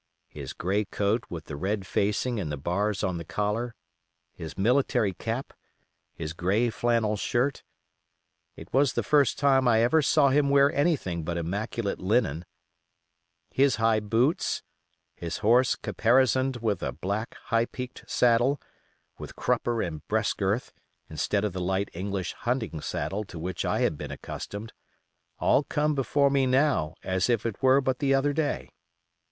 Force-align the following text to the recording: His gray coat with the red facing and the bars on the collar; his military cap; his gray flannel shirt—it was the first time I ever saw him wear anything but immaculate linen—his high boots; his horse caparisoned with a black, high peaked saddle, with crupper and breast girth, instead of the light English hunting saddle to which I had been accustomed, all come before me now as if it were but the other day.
His 0.29 0.53
gray 0.53 0.85
coat 0.85 1.25
with 1.29 1.45
the 1.45 1.55
red 1.55 1.85
facing 1.85 2.39
and 2.39 2.51
the 2.51 2.57
bars 2.57 3.03
on 3.03 3.19
the 3.19 3.23
collar; 3.23 3.75
his 4.33 4.57
military 4.57 5.13
cap; 5.13 5.53
his 6.15 6.33
gray 6.33 6.71
flannel 6.71 7.15
shirt—it 7.15 7.63
was 8.73 8.93
the 8.93 9.03
first 9.03 9.37
time 9.37 9.67
I 9.67 9.83
ever 9.83 10.01
saw 10.01 10.29
him 10.29 10.49
wear 10.49 10.71
anything 10.73 11.23
but 11.23 11.37
immaculate 11.37 11.99
linen—his 11.99 13.75
high 13.75 13.99
boots; 13.99 14.63
his 15.13 15.37
horse 15.45 15.75
caparisoned 15.75 16.57
with 16.63 16.81
a 16.81 16.93
black, 16.93 17.35
high 17.53 17.65
peaked 17.65 18.03
saddle, 18.09 18.59
with 19.19 19.35
crupper 19.35 19.83
and 19.83 20.07
breast 20.07 20.35
girth, 20.37 20.73
instead 21.11 21.45
of 21.45 21.53
the 21.53 21.61
light 21.61 21.89
English 21.93 22.33
hunting 22.39 22.81
saddle 22.81 23.23
to 23.25 23.37
which 23.37 23.65
I 23.65 23.81
had 23.81 23.99
been 23.99 24.09
accustomed, 24.09 24.73
all 25.37 25.63
come 25.63 25.93
before 25.93 26.31
me 26.31 26.47
now 26.47 26.95
as 27.03 27.29
if 27.29 27.45
it 27.45 27.61
were 27.61 27.81
but 27.81 27.99
the 27.99 28.15
other 28.15 28.33
day. 28.33 28.71